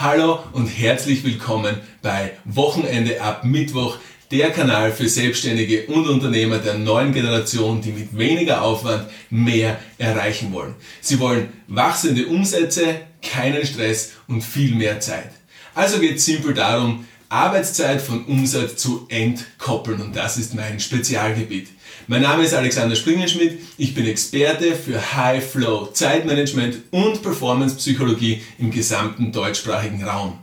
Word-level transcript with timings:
Hallo 0.00 0.38
und 0.52 0.68
herzlich 0.68 1.24
willkommen 1.24 1.74
bei 2.02 2.30
Wochenende 2.44 3.20
ab 3.20 3.42
Mittwoch, 3.42 3.96
der 4.30 4.52
Kanal 4.52 4.92
für 4.92 5.08
Selbstständige 5.08 5.86
und 5.86 6.06
Unternehmer 6.06 6.58
der 6.58 6.74
neuen 6.74 7.12
Generation, 7.12 7.80
die 7.80 7.90
mit 7.90 8.16
weniger 8.16 8.62
Aufwand 8.62 9.08
mehr 9.28 9.80
erreichen 9.98 10.52
wollen. 10.52 10.76
Sie 11.00 11.18
wollen 11.18 11.48
wachsende 11.66 12.28
Umsätze, 12.28 13.00
keinen 13.22 13.66
Stress 13.66 14.12
und 14.28 14.42
viel 14.44 14.76
mehr 14.76 15.00
Zeit. 15.00 15.32
Also 15.74 15.98
geht 15.98 16.18
es 16.18 16.26
simpel 16.26 16.54
darum, 16.54 17.04
Arbeitszeit 17.30 18.00
von 18.00 18.24
Umsatz 18.24 18.76
zu 18.76 19.06
entkoppeln 19.10 20.00
und 20.00 20.16
das 20.16 20.38
ist 20.38 20.54
mein 20.54 20.80
Spezialgebiet. 20.80 21.68
Mein 22.06 22.22
Name 22.22 22.44
ist 22.44 22.54
Alexander 22.54 22.96
Springenschmidt, 22.96 23.60
ich 23.76 23.94
bin 23.94 24.06
Experte 24.06 24.74
für 24.74 25.14
High 25.14 25.46
Flow, 25.46 25.86
Zeitmanagement 25.92 26.76
und 26.90 27.22
Performance 27.22 27.76
Psychologie 27.76 28.42
im 28.58 28.70
gesamten 28.70 29.30
deutschsprachigen 29.30 30.02
Raum. 30.04 30.38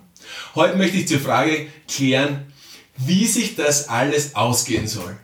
Heute 0.53 0.77
möchte 0.77 0.97
ich 0.97 1.07
zur 1.07 1.19
Frage 1.19 1.65
klären, 1.87 2.53
wie 2.97 3.25
sich 3.25 3.55
das 3.55 3.89
alles 3.89 4.35
ausgehen 4.35 4.87
soll. 4.87 5.17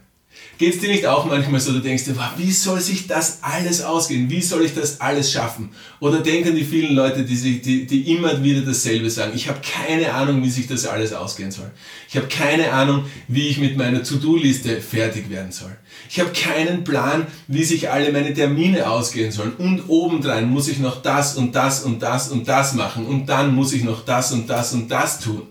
Geht 0.61 0.75
es 0.75 0.79
dir 0.79 0.89
nicht 0.89 1.07
auch 1.07 1.25
manchmal 1.25 1.59
so, 1.59 1.71
du 1.71 1.79
denkst 1.79 2.03
dir, 2.03 2.15
wie 2.37 2.51
soll 2.51 2.79
sich 2.79 3.07
das 3.07 3.39
alles 3.41 3.81
ausgehen? 3.81 4.29
Wie 4.29 4.43
soll 4.43 4.63
ich 4.63 4.75
das 4.75 5.01
alles 5.01 5.31
schaffen? 5.31 5.71
Oder 5.99 6.19
denken 6.19 6.55
die 6.55 6.63
vielen 6.63 6.93
Leute, 6.93 7.23
die, 7.23 7.35
sich, 7.35 7.63
die, 7.63 7.87
die 7.87 8.13
immer 8.13 8.43
wieder 8.43 8.61
dasselbe 8.61 9.09
sagen, 9.09 9.31
ich 9.33 9.49
habe 9.49 9.59
keine 9.59 10.13
Ahnung, 10.13 10.43
wie 10.43 10.51
sich 10.51 10.67
das 10.67 10.85
alles 10.85 11.13
ausgehen 11.13 11.49
soll. 11.49 11.71
Ich 12.07 12.15
habe 12.15 12.27
keine 12.27 12.71
Ahnung, 12.73 13.05
wie 13.27 13.47
ich 13.47 13.57
mit 13.57 13.75
meiner 13.75 14.03
To-Do-Liste 14.03 14.81
fertig 14.81 15.31
werden 15.31 15.51
soll. 15.51 15.75
Ich 16.07 16.19
habe 16.19 16.29
keinen 16.31 16.83
Plan, 16.83 17.25
wie 17.47 17.63
sich 17.63 17.89
alle 17.89 18.11
meine 18.11 18.31
Termine 18.31 18.87
ausgehen 18.87 19.31
sollen. 19.31 19.53
Und 19.53 19.89
obendrein 19.89 20.47
muss 20.47 20.67
ich 20.67 20.77
noch 20.77 21.01
das 21.01 21.37
und 21.37 21.55
das 21.55 21.81
und 21.81 22.03
das 22.03 22.29
und 22.29 22.47
das 22.47 22.75
machen. 22.75 23.07
Und 23.07 23.25
dann 23.29 23.55
muss 23.55 23.73
ich 23.73 23.83
noch 23.83 24.05
das 24.05 24.31
und 24.31 24.47
das 24.47 24.73
und 24.73 24.91
das 24.91 25.21
tun. 25.21 25.41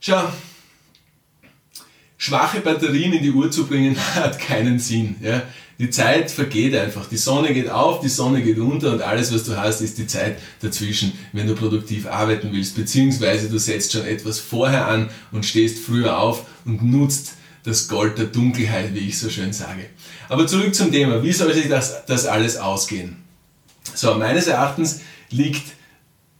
Schau, 0.00 0.22
schwache 2.22 2.60
Batterien 2.60 3.12
in 3.12 3.22
die 3.24 3.32
Uhr 3.32 3.50
zu 3.50 3.66
bringen, 3.66 3.96
hat 4.14 4.38
keinen 4.38 4.78
Sinn. 4.78 5.16
Ja? 5.20 5.42
Die 5.80 5.90
Zeit 5.90 6.30
vergeht 6.30 6.72
einfach. 6.76 7.08
Die 7.08 7.16
Sonne 7.16 7.52
geht 7.52 7.68
auf, 7.68 8.00
die 8.00 8.08
Sonne 8.08 8.42
geht 8.42 8.58
unter 8.58 8.92
und 8.92 9.02
alles, 9.02 9.34
was 9.34 9.42
du 9.42 9.56
hast, 9.56 9.80
ist 9.80 9.98
die 9.98 10.06
Zeit 10.06 10.38
dazwischen, 10.60 11.12
wenn 11.32 11.48
du 11.48 11.56
produktiv 11.56 12.06
arbeiten 12.06 12.50
willst. 12.52 12.76
Beziehungsweise 12.76 13.48
du 13.48 13.58
setzt 13.58 13.90
schon 13.90 14.06
etwas 14.06 14.38
vorher 14.38 14.86
an 14.86 15.10
und 15.32 15.44
stehst 15.44 15.80
früher 15.84 16.16
auf 16.16 16.46
und 16.64 16.84
nutzt 16.84 17.34
das 17.64 17.88
Gold 17.88 18.18
der 18.18 18.26
Dunkelheit, 18.26 18.94
wie 18.94 19.08
ich 19.08 19.18
so 19.18 19.28
schön 19.28 19.52
sage. 19.52 19.86
Aber 20.28 20.46
zurück 20.46 20.76
zum 20.76 20.92
Thema. 20.92 21.24
Wie 21.24 21.32
soll 21.32 21.52
sich 21.52 21.68
das, 21.68 22.06
das 22.06 22.26
alles 22.26 22.56
ausgehen? 22.56 23.16
So, 23.94 24.14
meines 24.14 24.46
Erachtens 24.46 25.00
liegt 25.30 25.72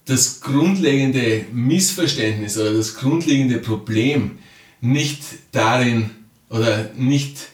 das 0.05 0.41
grundlegende 0.41 1.44
Missverständnis 1.53 2.56
oder 2.56 2.72
das 2.72 2.94
grundlegende 2.94 3.58
Problem 3.58 4.38
nicht 4.83 5.22
darin 5.52 6.11
oder 6.50 6.91
nicht 6.94 7.48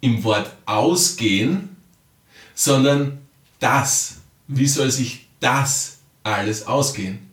im 0.00 0.22
Wort 0.22 0.52
ausgehen, 0.66 1.76
sondern 2.54 3.18
das. 3.58 4.18
Wie 4.46 4.68
soll 4.68 4.90
sich 4.92 5.26
das 5.40 5.98
alles 6.22 6.66
ausgehen? 6.66 7.30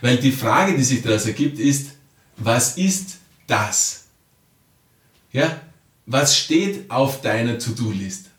Weil 0.00 0.16
die 0.16 0.32
Frage, 0.32 0.76
die 0.76 0.82
sich 0.82 1.02
daraus 1.02 1.26
ergibt, 1.26 1.58
ist, 1.58 1.92
was 2.36 2.76
ist 2.76 3.18
das? 3.46 4.06
Ja? 5.32 5.60
Was 6.06 6.38
steht 6.38 6.90
auf 6.90 7.20
deiner 7.20 7.58
To-Do-List? 7.58 8.30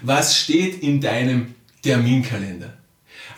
Was 0.00 0.38
steht 0.38 0.82
in 0.82 1.00
deinem 1.00 1.54
Terminkalender? 1.82 2.78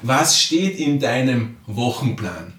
Was 0.02 0.40
steht 0.40 0.78
in 0.78 1.00
deinem 1.00 1.56
Wochenplan? 1.66 2.54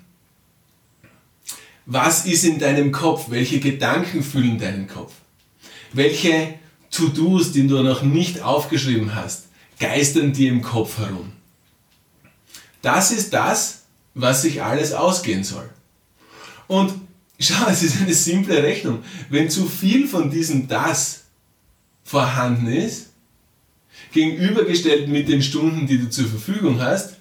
Was 1.93 2.25
ist 2.25 2.43
in 2.43 2.57
deinem 2.57 2.91
Kopf? 2.91 3.25
Welche 3.29 3.59
Gedanken 3.59 4.23
füllen 4.23 4.57
deinen 4.57 4.87
Kopf? 4.87 5.13
Welche 5.91 6.55
To-Dos, 6.89 7.51
die 7.51 7.67
du 7.67 7.83
noch 7.83 8.01
nicht 8.01 8.41
aufgeschrieben 8.41 9.13
hast, 9.13 9.45
geistern 9.79 10.33
dir 10.33 10.49
im 10.49 10.63
Kopf 10.63 10.97
herum? 10.97 11.33
Das 12.81 13.11
ist 13.11 13.31
das, 13.31 13.83
was 14.15 14.41
sich 14.41 14.63
alles 14.63 14.91
ausgehen 14.91 15.43
soll. 15.43 15.69
Und 16.65 16.95
schau, 17.39 17.67
es 17.69 17.83
ist 17.83 18.01
eine 18.01 18.15
simple 18.15 18.63
Rechnung. 18.63 19.03
Wenn 19.29 19.51
zu 19.51 19.67
viel 19.67 20.07
von 20.07 20.31
diesem 20.31 20.67
das 20.67 21.25
vorhanden 22.03 22.73
ist, 22.73 23.11
gegenübergestellt 24.13 25.09
mit 25.09 25.29
den 25.29 25.43
Stunden, 25.43 25.85
die 25.85 25.99
du 25.99 26.09
zur 26.09 26.25
Verfügung 26.25 26.81
hast, 26.81 27.12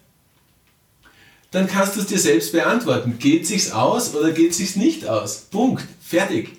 dann 1.52 1.68
kannst 1.68 1.96
du 1.96 2.00
es 2.00 2.06
dir 2.06 2.18
selbst 2.18 2.52
beantworten. 2.52 3.18
Geht 3.18 3.46
sich's 3.46 3.70
aus 3.70 4.14
oder 4.14 4.32
geht 4.32 4.54
sich's 4.54 4.74
nicht 4.74 5.06
aus? 5.06 5.46
Punkt. 5.50 5.84
Fertig. 6.02 6.50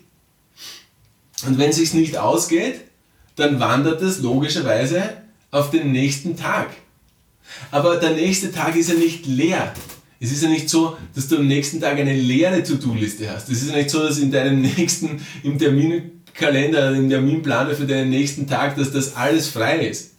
Und 1.46 1.58
wenn 1.58 1.74
sich's 1.74 1.94
nicht 1.94 2.18
ausgeht, 2.18 2.82
dann 3.36 3.60
wandert 3.60 4.02
es 4.02 4.20
logischerweise 4.20 5.02
auf 5.52 5.72
den 5.72 5.92
nächsten 5.92 6.38
Tag. 6.38 6.70
Aber 7.72 7.98
der 7.98 8.12
nächste 8.12 8.52
Tag 8.52 8.76
ist 8.76 8.90
ja 8.90 8.96
nicht 8.96 9.26
leer. 9.26 9.74
Es 10.20 10.32
ist 10.32 10.44
ja 10.44 10.50
nicht 10.50 10.70
so, 10.70 10.96
dass 11.16 11.28
du 11.28 11.38
am 11.38 11.48
nächsten 11.48 11.82
Tag 11.82 11.98
eine 11.98 12.14
leere 12.14 12.64
To-Do-Liste 12.64 13.30
hast. 13.30 13.50
Es 13.50 13.62
ist 13.62 13.72
ja 13.72 13.78
nicht 13.78 13.90
so, 13.90 14.00
dass 14.00 14.20
in 14.20 14.32
deinem 14.32 14.62
nächsten, 14.78 15.26
im 15.42 15.58
Terminkalender, 15.58 16.94
im 16.94 17.10
Terminplaner 17.10 17.76
für 17.76 17.88
deinen 17.88 18.12
nächsten 18.12 18.48
Tag, 18.48 18.78
dass 18.78 18.92
das 18.92 19.16
alles 19.16 19.50
frei 19.50 19.88
ist. 19.88 20.13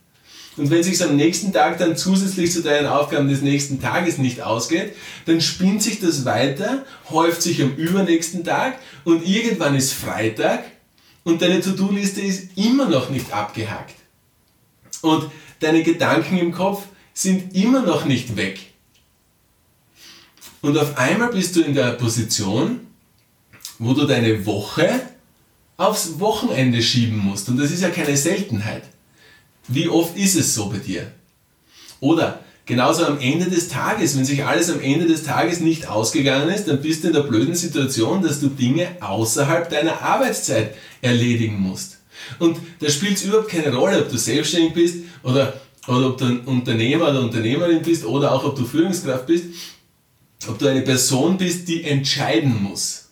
Und 0.56 0.70
wenn 0.70 0.82
sich 0.82 1.02
am 1.02 1.16
nächsten 1.16 1.52
Tag 1.52 1.78
dann 1.78 1.96
zusätzlich 1.96 2.52
zu 2.52 2.62
deinen 2.62 2.86
Aufgaben 2.86 3.28
des 3.28 3.42
nächsten 3.42 3.80
Tages 3.80 4.18
nicht 4.18 4.40
ausgeht, 4.40 4.94
dann 5.26 5.40
spinnt 5.40 5.82
sich 5.82 6.00
das 6.00 6.24
weiter, 6.24 6.84
häuft 7.10 7.42
sich 7.42 7.60
am 7.60 7.74
übernächsten 7.74 8.44
Tag 8.44 8.78
und 9.04 9.26
irgendwann 9.26 9.74
ist 9.74 9.92
Freitag 9.92 10.64
und 11.24 11.42
deine 11.42 11.60
To-Do-Liste 11.60 12.20
ist 12.20 12.56
immer 12.56 12.88
noch 12.88 13.10
nicht 13.10 13.32
abgehakt. 13.32 13.96
Und 15.02 15.30
deine 15.60 15.82
Gedanken 15.82 16.38
im 16.38 16.52
Kopf 16.52 16.84
sind 17.12 17.54
immer 17.54 17.82
noch 17.82 18.04
nicht 18.04 18.36
weg. 18.36 18.60
Und 20.62 20.78
auf 20.78 20.96
einmal 20.96 21.30
bist 21.30 21.56
du 21.56 21.62
in 21.62 21.74
der 21.74 21.92
Position, 21.92 22.80
wo 23.78 23.92
du 23.92 24.06
deine 24.06 24.46
Woche 24.46 25.00
aufs 25.76 26.20
Wochenende 26.20 26.80
schieben 26.80 27.18
musst. 27.18 27.48
Und 27.48 27.58
das 27.58 27.70
ist 27.70 27.82
ja 27.82 27.90
keine 27.90 28.16
Seltenheit. 28.16 28.84
Wie 29.68 29.88
oft 29.88 30.16
ist 30.16 30.36
es 30.36 30.54
so 30.54 30.68
bei 30.68 30.78
dir? 30.78 31.10
Oder 32.00 32.40
genauso 32.66 33.06
am 33.06 33.18
Ende 33.18 33.48
des 33.50 33.68
Tages, 33.68 34.16
wenn 34.16 34.24
sich 34.24 34.44
alles 34.44 34.70
am 34.70 34.80
Ende 34.80 35.06
des 35.06 35.22
Tages 35.24 35.60
nicht 35.60 35.88
ausgegangen 35.88 36.50
ist, 36.50 36.68
dann 36.68 36.82
bist 36.82 37.02
du 37.02 37.08
in 37.08 37.14
der 37.14 37.22
blöden 37.22 37.54
Situation, 37.54 38.22
dass 38.22 38.40
du 38.40 38.48
Dinge 38.48 38.88
außerhalb 39.00 39.70
deiner 39.70 40.02
Arbeitszeit 40.02 40.74
erledigen 41.00 41.60
musst. 41.60 41.98
Und 42.38 42.58
da 42.80 42.88
spielt 42.88 43.16
es 43.16 43.24
überhaupt 43.24 43.48
keine 43.48 43.74
Rolle, 43.74 44.02
ob 44.02 44.10
du 44.10 44.16
selbstständig 44.16 44.74
bist 44.74 44.96
oder, 45.22 45.60
oder 45.86 46.08
ob 46.08 46.18
du 46.18 46.26
ein 46.26 46.40
Unternehmer 46.40 47.10
oder 47.10 47.20
Unternehmerin 47.20 47.82
bist 47.82 48.04
oder 48.04 48.32
auch 48.32 48.44
ob 48.44 48.56
du 48.56 48.64
Führungskraft 48.64 49.26
bist, 49.26 49.44
ob 50.46 50.58
du 50.58 50.66
eine 50.66 50.82
Person 50.82 51.36
bist, 51.38 51.68
die 51.68 51.84
entscheiden 51.84 52.62
muss. 52.62 53.08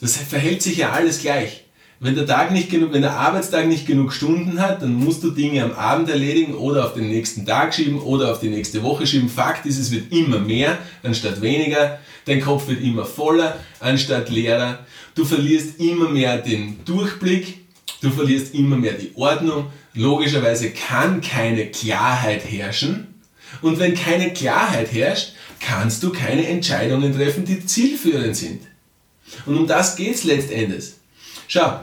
Das 0.00 0.16
verhält 0.16 0.62
sich 0.62 0.78
ja 0.78 0.92
alles 0.92 1.20
gleich. 1.20 1.64
Wenn 2.00 2.14
der 2.14 2.26
Tag 2.26 2.52
nicht 2.52 2.70
genug, 2.70 2.92
wenn 2.92 3.02
der 3.02 3.16
Arbeitstag 3.16 3.66
nicht 3.66 3.84
genug 3.84 4.12
Stunden 4.12 4.60
hat, 4.60 4.82
dann 4.82 4.94
musst 4.94 5.24
du 5.24 5.32
Dinge 5.32 5.64
am 5.64 5.72
Abend 5.72 6.08
erledigen 6.08 6.54
oder 6.54 6.84
auf 6.84 6.94
den 6.94 7.08
nächsten 7.08 7.44
Tag 7.44 7.74
schieben 7.74 7.98
oder 7.98 8.30
auf 8.30 8.38
die 8.38 8.50
nächste 8.50 8.84
Woche 8.84 9.04
schieben. 9.04 9.28
Fakt 9.28 9.66
ist, 9.66 9.80
es 9.80 9.90
wird 9.90 10.12
immer 10.12 10.38
mehr 10.38 10.78
anstatt 11.02 11.42
weniger. 11.42 11.98
Dein 12.24 12.40
Kopf 12.40 12.68
wird 12.68 12.82
immer 12.82 13.04
voller 13.04 13.58
anstatt 13.80 14.30
leerer. 14.30 14.78
Du 15.16 15.24
verlierst 15.24 15.80
immer 15.80 16.08
mehr 16.08 16.38
den 16.38 16.84
Durchblick. 16.84 17.66
Du 18.00 18.10
verlierst 18.10 18.54
immer 18.54 18.76
mehr 18.76 18.92
die 18.92 19.10
Ordnung. 19.16 19.66
Logischerweise 19.94 20.70
kann 20.70 21.20
keine 21.20 21.66
Klarheit 21.66 22.48
herrschen. 22.48 23.08
Und 23.60 23.80
wenn 23.80 23.96
keine 23.96 24.32
Klarheit 24.32 24.92
herrscht, 24.92 25.32
kannst 25.58 26.04
du 26.04 26.10
keine 26.10 26.46
Entscheidungen 26.46 27.12
treffen, 27.12 27.44
die 27.44 27.66
zielführend 27.66 28.36
sind. 28.36 28.60
Und 29.46 29.56
um 29.56 29.66
das 29.66 29.96
geht 29.96 30.14
es 30.14 30.22
letztendlich. 30.22 30.92
Schau, 31.48 31.80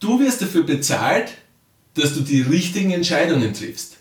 du 0.00 0.18
wirst 0.18 0.42
dafür 0.42 0.64
bezahlt, 0.64 1.32
dass 1.94 2.14
du 2.14 2.20
die 2.20 2.42
richtigen 2.42 2.90
Entscheidungen 2.90 3.54
triffst. 3.54 3.96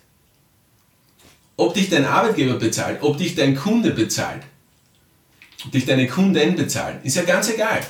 Ob 1.57 1.73
dich 1.73 1.89
dein 1.89 2.05
Arbeitgeber 2.05 2.55
bezahlt, 2.55 2.99
ob 3.01 3.17
dich 3.17 3.35
dein 3.35 3.55
Kunde 3.55 3.91
bezahlt, 3.91 4.43
ob 5.65 5.71
dich 5.71 5.85
deine 5.85 6.07
Kunden 6.07 6.55
bezahlen, 6.55 6.99
ist 7.03 7.17
ja 7.17 7.23
ganz 7.23 7.49
egal. 7.49 7.81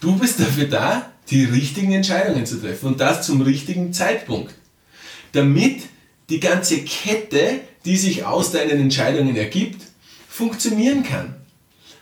Du 0.00 0.16
bist 0.16 0.38
dafür 0.38 0.66
da, 0.66 1.12
die 1.30 1.44
richtigen 1.44 1.92
Entscheidungen 1.92 2.46
zu 2.46 2.60
treffen 2.60 2.86
und 2.86 3.00
das 3.00 3.26
zum 3.26 3.40
richtigen 3.40 3.92
Zeitpunkt. 3.92 4.54
Damit 5.32 5.82
die 6.28 6.40
ganze 6.40 6.82
Kette, 6.84 7.60
die 7.84 7.96
sich 7.96 8.24
aus 8.24 8.52
deinen 8.52 8.80
Entscheidungen 8.80 9.36
ergibt, 9.36 9.82
funktionieren 10.28 11.02
kann. 11.02 11.34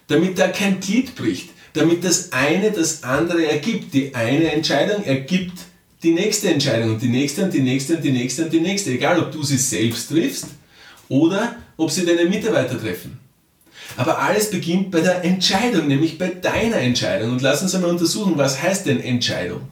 Damit 0.09 0.39
da 0.39 0.49
kein 0.49 0.81
Glied 0.81 1.15
bricht, 1.15 1.51
damit 1.75 2.05
das 2.05 2.33
eine 2.33 2.71
das 2.71 3.03
andere 3.03 3.47
ergibt. 3.47 3.95
Die 3.95 4.15
eine 4.15 4.53
Entscheidung 4.53 5.05
ergibt 5.05 5.59
die 6.03 6.13
nächste 6.13 6.51
Entscheidung 6.51 6.95
und 6.95 7.03
die 7.03 7.09
nächste 7.09 7.45
und 7.45 7.55
die 7.55 7.61
nächste 7.61 7.97
und 7.97 8.05
die 8.05 8.13
nächste 8.13 8.45
und 8.45 8.53
die 8.53 8.61
nächste. 8.61 8.91
Egal, 8.91 9.21
ob 9.21 9.33
du 9.33 9.43
sie 9.43 9.59
selbst 9.59 10.09
triffst 10.09 10.47
oder 11.09 11.57
ob 11.77 11.91
sie 11.91 12.05
deine 12.05 12.25
Mitarbeiter 12.25 12.81
treffen. 12.81 13.19
Aber 13.97 14.19
alles 14.19 14.51
beginnt 14.51 14.91
bei 14.91 15.01
der 15.01 15.25
Entscheidung, 15.25 15.87
nämlich 15.87 16.19
bei 16.19 16.29
deiner 16.29 16.79
Entscheidung. 16.79 17.33
Und 17.33 17.43
lass 17.43 17.63
uns 17.63 17.75
einmal 17.75 17.91
untersuchen, 17.91 18.39
was 18.39 18.63
heißt 18.63 18.87
denn 18.87 19.01
Entscheidung? 19.01 19.63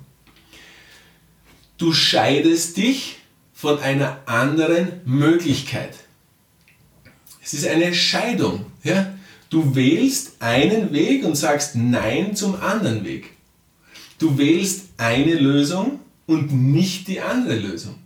Du 1.79 1.93
scheidest 1.93 2.77
dich 2.77 3.17
von 3.55 3.79
einer 3.79 4.19
anderen 4.27 5.01
Möglichkeit. 5.05 5.95
Es 7.43 7.55
ist 7.55 7.67
eine 7.67 7.95
Scheidung. 7.95 8.67
Ja? 8.85 9.15
Du 9.51 9.75
wählst 9.75 10.41
einen 10.41 10.93
Weg 10.93 11.25
und 11.25 11.37
sagst 11.37 11.75
Nein 11.75 12.37
zum 12.37 12.55
anderen 12.55 13.05
Weg. 13.05 13.31
Du 14.19 14.39
wählst 14.39 14.91
eine 14.97 15.35
Lösung 15.35 16.01
und 16.27 16.53
nicht 16.53 17.09
die 17.09 17.21
andere 17.21 17.57
Lösung. 17.57 17.97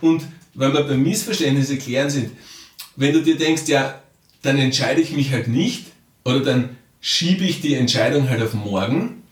Und 0.00 0.24
wenn 0.54 0.72
wir 0.72 0.82
beim 0.82 1.02
Missverständnis 1.02 1.70
erklären 1.70 2.10
sind, 2.10 2.32
wenn 2.96 3.12
du 3.12 3.22
dir 3.22 3.36
denkst, 3.36 3.68
ja, 3.68 4.02
dann 4.42 4.58
entscheide 4.58 5.00
ich 5.00 5.12
mich 5.12 5.32
halt 5.32 5.48
nicht 5.48 5.86
oder 6.24 6.40
dann 6.40 6.76
schiebe 7.00 7.44
ich 7.44 7.60
die 7.60 7.74
Entscheidung 7.74 8.28
halt 8.28 8.42
auf 8.42 8.54
morgen, 8.54 9.22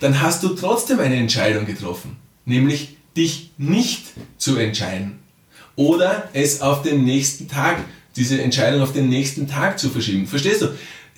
dann 0.00 0.20
hast 0.20 0.42
du 0.42 0.50
trotzdem 0.50 0.98
eine 0.98 1.16
Entscheidung 1.16 1.66
getroffen, 1.66 2.16
nämlich 2.44 2.96
dich 3.16 3.50
nicht 3.58 4.06
zu 4.38 4.56
entscheiden 4.56 5.18
oder 5.76 6.28
es 6.32 6.60
auf 6.60 6.82
den 6.82 7.04
nächsten 7.04 7.48
Tag, 7.48 7.84
diese 8.18 8.40
Entscheidung 8.42 8.82
auf 8.82 8.92
den 8.92 9.08
nächsten 9.08 9.48
Tag 9.48 9.78
zu 9.78 9.88
verschieben. 9.88 10.26
Verstehst 10.26 10.62
du? 10.62 10.68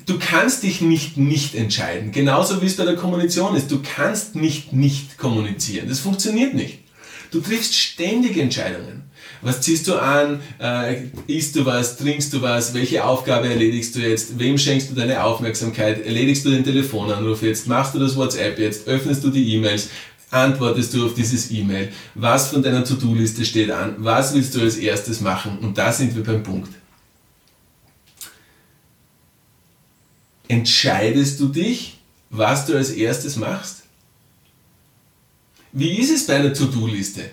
Du 0.07 0.19
kannst 0.19 0.63
dich 0.63 0.81
nicht 0.81 1.17
nicht 1.17 1.55
entscheiden, 1.55 2.11
genauso 2.11 2.63
wie 2.63 2.67
es 2.67 2.77
bei 2.77 2.85
der 2.85 2.97
Kommunikation 2.97 3.55
ist. 3.55 3.71
Du 3.71 3.81
kannst 3.83 4.35
nicht 4.35 4.73
nicht 4.73 5.19
kommunizieren. 5.19 5.89
Das 5.89 6.01
funktioniert 6.01 6.55
nicht. 6.55 6.79
Du 7.31 7.41
triffst 7.41 7.75
ständig 7.75 8.37
Entscheidungen. 8.37 9.05
Was 9.43 9.61
ziehst 9.63 9.89
du 9.89 9.95
an? 9.95 10.41
Äh, 10.59 11.05
isst 11.27 11.57
du 11.57 11.65
was? 11.65 11.97
Trinkst 11.97 12.33
du 12.33 12.43
was? 12.43 12.75
Welche 12.75 13.05
Aufgabe 13.05 13.49
erledigst 13.49 13.95
du 13.95 14.01
jetzt? 14.01 14.39
Wem 14.39 14.59
schenkst 14.59 14.91
du 14.91 14.95
deine 14.95 15.23
Aufmerksamkeit? 15.23 16.05
Erledigst 16.05 16.45
du 16.45 16.51
den 16.51 16.65
Telefonanruf 16.65 17.43
jetzt? 17.43 17.67
Machst 17.67 17.95
du 17.95 17.99
das 17.99 18.17
WhatsApp 18.17 18.59
jetzt? 18.59 18.87
Öffnest 18.87 19.25
du 19.25 19.31
die 19.31 19.55
E-Mails? 19.55 19.89
Antwortest 20.31 20.95
du 20.95 21.07
auf 21.07 21.15
dieses 21.15 21.51
E-Mail? 21.51 21.89
Was 22.15 22.49
von 22.49 22.63
deiner 22.63 22.85
To-Do-Liste 22.85 23.45
steht 23.45 23.71
an? 23.71 23.95
Was 23.99 24.35
willst 24.35 24.55
du 24.55 24.61
als 24.61 24.77
erstes 24.77 25.21
machen? 25.21 25.59
Und 25.61 25.79
da 25.79 25.91
sind 25.93 26.15
wir 26.15 26.23
beim 26.23 26.43
Punkt. 26.43 26.80
Entscheidest 30.51 31.39
du 31.39 31.47
dich, 31.47 31.99
was 32.29 32.67
du 32.67 32.77
als 32.77 32.91
erstes 32.91 33.37
machst? 33.37 33.85
Wie 35.71 35.97
ist 35.97 36.11
es 36.11 36.27
bei 36.27 36.35
einer 36.35 36.53
To-Do-Liste? 36.53 37.31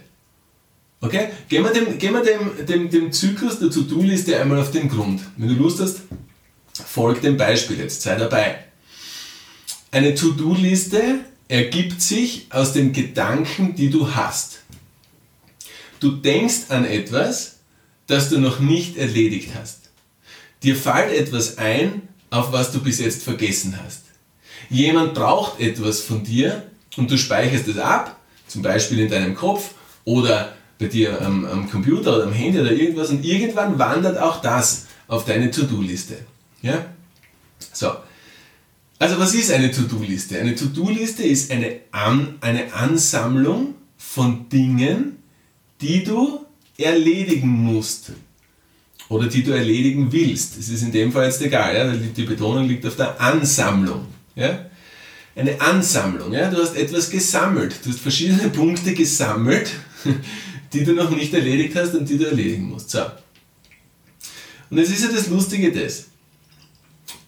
Okay? 1.01 1.29
Gehen 1.49 1.63
wir, 1.63 1.71
dem, 1.71 1.97
gehen 1.97 2.13
wir 2.13 2.21
dem, 2.21 2.63
dem, 2.67 2.91
dem 2.91 3.11
Zyklus 3.11 3.57
der 3.57 3.71
To-Do-Liste 3.71 4.39
einmal 4.39 4.59
auf 4.59 4.69
den 4.69 4.87
Grund. 4.87 5.21
Wenn 5.35 5.49
du 5.49 5.55
Lust 5.55 5.79
hast, 5.79 6.01
folg 6.73 7.23
dem 7.23 7.37
Beispiel 7.37 7.79
jetzt, 7.79 8.03
sei 8.03 8.17
dabei. 8.17 8.59
Eine 9.89 10.13
To-Do-Liste 10.13 11.21
ergibt 11.47 12.03
sich 12.03 12.45
aus 12.51 12.73
den 12.73 12.93
Gedanken, 12.93 13.73
die 13.73 13.89
du 13.89 14.13
hast. 14.13 14.59
Du 15.99 16.11
denkst 16.11 16.69
an 16.69 16.85
etwas, 16.85 17.55
das 18.05 18.29
du 18.29 18.37
noch 18.37 18.59
nicht 18.59 18.95
erledigt 18.95 19.55
hast. 19.55 19.89
Dir 20.61 20.75
fällt 20.75 21.11
etwas 21.13 21.57
ein, 21.57 22.03
auf 22.29 22.51
was 22.51 22.71
du 22.71 22.79
bis 22.79 22.99
jetzt 22.99 23.23
vergessen 23.23 23.77
hast. 23.83 24.03
Jemand 24.69 25.13
braucht 25.13 25.59
etwas 25.59 26.01
von 26.01 26.23
dir 26.23 26.63
und 26.97 27.09
du 27.09 27.17
speicherst 27.17 27.67
es 27.67 27.77
ab, 27.77 28.19
zum 28.47 28.61
Beispiel 28.61 28.99
in 28.99 29.09
deinem 29.09 29.35
Kopf 29.35 29.71
oder 30.03 30.53
bei 30.79 30.87
dir 30.87 31.21
am, 31.21 31.45
am 31.45 31.69
Computer 31.69 32.15
oder 32.15 32.23
am 32.25 32.33
Handy 32.33 32.59
oder 32.59 32.71
irgendwas 32.71 33.09
und 33.09 33.23
irgendwann 33.23 33.79
wandert 33.79 34.17
auch 34.17 34.41
das 34.41 34.87
auf 35.07 35.25
deine 35.25 35.51
To-Do-Liste. 35.51 36.17
Ja? 36.61 36.85
So. 37.73 37.91
Also 38.99 39.19
was 39.19 39.33
ist 39.33 39.51
eine 39.51 39.71
To-Do-Liste? 39.71 40.39
Eine 40.39 40.55
To-Do-Liste 40.55 41.23
ist 41.23 41.51
eine, 41.51 41.81
An 41.91 42.35
eine 42.41 42.73
Ansammlung 42.73 43.75
von 43.97 44.49
Dingen, 44.49 45.17
die 45.81 46.03
du 46.03 46.45
erledigen 46.77 47.49
musst 47.49 48.11
oder 49.09 49.27
die 49.27 49.43
du 49.43 49.51
erledigen 49.51 50.11
willst. 50.11 50.57
Das 50.57 50.69
ist 50.69 50.81
in 50.81 50.91
dem 50.91 51.11
Fall 51.11 51.25
jetzt 51.25 51.41
egal. 51.41 51.75
Ja? 51.75 51.93
Die 51.93 52.23
Betonung 52.23 52.67
liegt 52.67 52.85
auf 52.85 52.95
der 52.95 53.19
Ansammlung. 53.19 54.05
Ja? 54.35 54.65
Eine 55.35 55.59
Ansammlung. 55.61 56.33
Ja? 56.33 56.49
Du 56.49 56.57
hast 56.57 56.75
etwas 56.75 57.09
gesammelt. 57.09 57.75
Du 57.83 57.89
hast 57.89 57.99
verschiedene 57.99 58.49
Punkte 58.49 58.93
gesammelt 58.93 59.71
die 60.73 60.83
du 60.83 60.93
noch 60.93 61.09
nicht 61.09 61.33
erledigt 61.33 61.75
hast 61.75 61.95
und 61.95 62.07
die 62.09 62.17
du 62.17 62.25
erledigen 62.25 62.69
musst. 62.69 62.89
So. 62.89 63.01
Und 64.69 64.77
es 64.77 64.89
ist 64.89 65.03
ja 65.03 65.11
das 65.11 65.27
Lustige 65.27 65.71
das. 65.71 66.05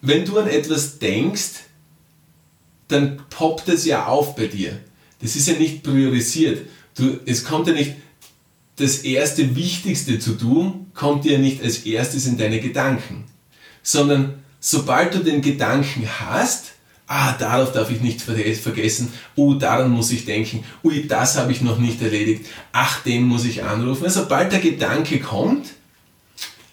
Wenn 0.02 0.24
du 0.24 0.38
an 0.38 0.48
etwas 0.48 0.98
denkst, 0.98 1.64
dann 2.88 3.22
poppt 3.30 3.68
es 3.68 3.84
ja 3.84 4.06
auf 4.06 4.34
bei 4.34 4.46
dir. 4.46 4.78
Das 5.20 5.36
ist 5.36 5.48
ja 5.48 5.54
nicht 5.54 5.82
priorisiert. 5.82 6.66
Du, 6.96 7.20
es 7.26 7.44
kommt 7.44 7.66
ja 7.66 7.72
nicht, 7.72 7.94
das 8.76 8.98
erste 8.98 9.54
Wichtigste 9.56 10.18
zu 10.18 10.32
tun, 10.34 10.79
kommt 10.94 11.24
dir 11.24 11.38
nicht 11.38 11.62
als 11.62 11.78
erstes 11.78 12.26
in 12.26 12.38
deine 12.38 12.60
Gedanken. 12.60 13.24
Sondern 13.82 14.34
sobald 14.60 15.14
du 15.14 15.18
den 15.18 15.42
Gedanken 15.42 16.06
hast, 16.20 16.72
ah, 17.06 17.34
darauf 17.38 17.72
darf 17.72 17.90
ich 17.90 18.00
nicht 18.00 18.22
vergessen, 18.22 19.12
oh, 19.34 19.54
daran 19.54 19.90
muss 19.90 20.12
ich 20.12 20.24
denken, 20.24 20.64
ui, 20.84 21.06
das 21.08 21.36
habe 21.36 21.50
ich 21.52 21.60
noch 21.60 21.78
nicht 21.78 22.00
erledigt, 22.00 22.46
ach, 22.72 23.02
den 23.02 23.24
muss 23.24 23.44
ich 23.44 23.64
anrufen. 23.64 24.04
Also, 24.04 24.20
sobald 24.20 24.52
der 24.52 24.60
Gedanke 24.60 25.18
kommt, 25.18 25.66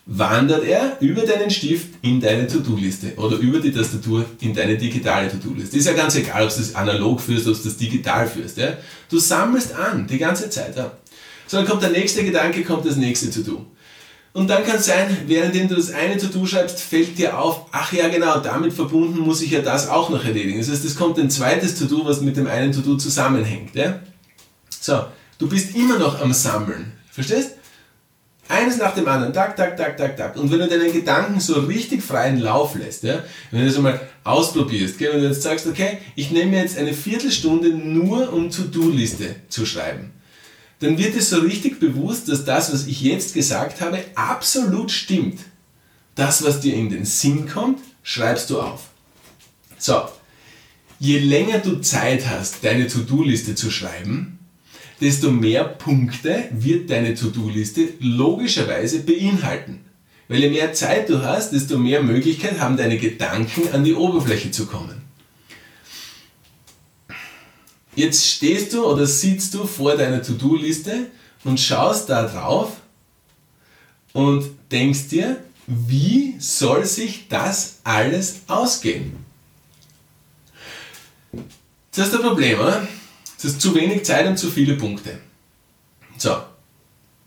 wandert 0.08 0.64
er 0.64 0.98
über 1.02 1.24
deinen 1.24 1.50
Stift 1.50 1.88
in 2.02 2.22
deine 2.22 2.48
To-Do-Liste 2.48 3.16
oder 3.18 3.38
über 3.38 3.60
die 3.60 3.72
Tastatur 3.72 4.26
in 4.40 4.54
deine 4.54 4.78
digitale 4.78 5.30
To-Do-Liste. 5.30 5.76
Ist 5.76 5.88
ja 5.88 5.94
ganz 5.94 6.16
egal, 6.16 6.44
ob 6.44 6.50
du 6.50 6.60
das 6.60 6.76
analog 6.76 7.20
führst, 7.20 7.48
ob 7.48 7.58
du 7.58 7.64
das 7.64 7.78
digital 7.78 8.28
führst. 8.28 8.58
Ja? 8.58 8.78
Du 9.10 9.20
sammelst 9.20 9.74
an, 9.76 10.08
die 10.08 10.18
ganze 10.18 10.50
Zeit. 10.50 10.78
Ja? 10.78 10.94
So, 11.46 11.58
dann 11.58 11.66
kommt 11.66 11.84
der 11.84 11.90
nächste 11.90 12.24
Gedanke, 12.24 12.64
kommt 12.64 12.86
das 12.86 12.96
nächste 12.96 13.32
To-Do. 13.32 13.66
Und 14.38 14.52
dann 14.52 14.64
kann 14.64 14.76
es 14.76 14.86
sein, 14.86 15.18
während 15.26 15.56
du 15.56 15.76
das 15.76 15.92
eine 15.92 16.16
To-Do 16.16 16.46
schreibst, 16.46 16.80
fällt 16.80 17.18
dir 17.18 17.40
auf, 17.40 17.66
ach 17.72 17.92
ja 17.92 18.08
genau, 18.08 18.38
damit 18.40 18.72
verbunden 18.72 19.18
muss 19.22 19.42
ich 19.42 19.50
ja 19.50 19.62
das 19.62 19.90
auch 19.90 20.12
noch 20.12 20.24
erledigen. 20.24 20.60
Das 20.60 20.70
heißt, 20.70 20.86
es 20.86 20.96
kommt 20.96 21.18
ein 21.18 21.32
zweites 21.32 21.80
To-Do, 21.80 22.06
was 22.06 22.22
mit 22.22 22.38
dem 22.38 22.46
einen 22.46 22.72
To-Do 22.72 22.98
zusammenhängt. 22.98 23.74
Ja? 23.74 24.00
So, 24.80 25.06
du 25.40 25.50
bist 25.50 25.76
immer 25.76 25.98
noch 25.98 26.22
am 26.22 26.34
Sammeln. 26.34 26.92
Verstehst? 27.10 27.54
Eines 28.48 28.78
nach 28.78 28.94
dem 28.94 29.08
anderen, 29.08 29.34
tak, 29.34 29.56
tak, 29.56 29.76
tak, 29.76 29.98
tak, 29.98 30.16
tak. 30.16 30.38
Und 30.38 30.52
wenn 30.52 30.60
du 30.60 30.68
deinen 30.68 30.94
Gedanken 30.94 31.40
so 31.40 31.62
richtig 31.62 32.04
freien 32.04 32.40
Lauf 32.40 32.76
lässt, 32.76 33.02
ja, 33.02 33.24
wenn 33.50 33.62
du 33.62 33.66
das 33.66 33.76
einmal 33.78 34.00
ausprobierst, 34.24 35.00
gell, 35.00 35.14
wenn 35.14 35.22
du 35.22 35.30
jetzt 35.30 35.42
sagst, 35.42 35.66
okay, 35.66 35.98
ich 36.16 36.30
nehme 36.30 36.58
jetzt 36.58 36.78
eine 36.78 36.94
Viertelstunde 36.94 37.70
nur, 37.70 38.32
um 38.32 38.52
To-Do-Liste 38.52 39.36
zu 39.50 39.66
schreiben 39.66 40.12
dann 40.80 40.98
wird 40.98 41.16
es 41.16 41.30
so 41.30 41.40
richtig 41.40 41.80
bewusst, 41.80 42.30
dass 42.30 42.46
das, 42.46 42.72
was 42.72 42.86
ich 42.86 43.02
jetzt 43.02 43.34
gesagt 43.34 43.82
habe, 43.82 44.04
absolut 44.16 44.92
stimmt. 44.92 45.40
Das, 46.16 46.44
was 46.44 46.60
dir 46.60 46.76
in 46.76 46.90
den 46.90 47.06
Sinn 47.06 47.48
kommt, 47.48 47.80
schreibst 48.04 48.50
du 48.50 48.60
auf. 48.60 48.90
So, 49.78 50.02
je 51.00 51.20
länger 51.20 51.60
du 51.60 51.78
Zeit 51.82 52.28
hast, 52.28 52.64
deine 52.64 52.88
To-Do-Liste 52.88 53.56
zu 53.56 53.70
schreiben, 53.72 54.40
desto 55.02 55.32
mehr 55.32 55.64
Punkte 55.64 56.46
wird 56.52 56.90
deine 56.90 57.14
To-Do-Liste 57.14 57.90
logischerweise 58.00 59.00
beinhalten. 59.00 59.82
Weil 60.28 60.40
je 60.40 60.50
mehr 60.50 60.74
Zeit 60.74 61.10
du 61.10 61.24
hast, 61.24 61.54
desto 61.54 61.78
mehr 61.78 62.02
Möglichkeit 62.04 62.60
haben 62.60 62.78
deine 62.78 62.98
Gedanken 62.98 63.70
an 63.72 63.84
die 63.84 63.94
Oberfläche 63.94 64.52
zu 64.52 64.66
kommen. 64.66 65.07
Jetzt 67.98 68.28
stehst 68.28 68.74
du 68.74 68.86
oder 68.86 69.08
sitzt 69.08 69.56
du 69.56 69.66
vor 69.66 69.98
deiner 69.98 70.22
To-Do-Liste 70.22 71.08
und 71.44 71.60
schaust 71.60 72.10
da 72.10 72.28
drauf 72.28 72.74
und 74.14 74.52
denkst 74.72 75.08
dir, 75.08 75.38
wie 75.66 76.36
soll 76.38 76.86
sich 76.86 77.28
das 77.28 77.80
alles 77.84 78.42
ausgehen? 78.46 79.16
Das 81.92 82.06
ist 82.06 82.14
das 82.14 82.22
Problem, 82.22 82.60
oder? 82.60 82.88
Du 83.42 83.48
hast 83.48 83.60
zu 83.60 83.74
wenig 83.74 84.06
Zeit 84.06 84.28
und 84.28 84.38
zu 84.38 84.52
viele 84.52 84.76
Punkte. 84.76 85.18
So, 86.20 86.38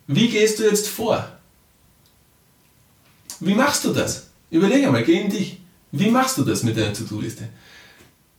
wie 0.07 0.29
gehst 0.29 0.61
du 0.61 0.63
jetzt 0.63 0.87
vor? 0.87 1.37
Wie 3.41 3.55
machst 3.55 3.85
du 3.85 3.93
das? 3.93 4.29
Überleg 4.53 4.87
einmal, 4.87 5.03
geh 5.03 5.21
in 5.21 5.31
dich. 5.31 5.59
Wie 5.91 6.13
machst 6.13 6.39
du 6.39 6.45
das 6.45 6.63
mit 6.63 6.77
deiner 6.77 6.93
To-Do-Liste? 6.93 7.49